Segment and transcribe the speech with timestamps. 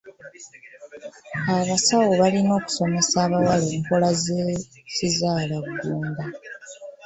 [1.57, 6.23] Abasawo balina okusomesa abawala enkola z'ekizaalaggumba.